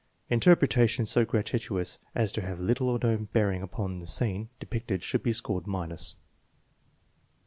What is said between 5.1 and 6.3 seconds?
be scored minus.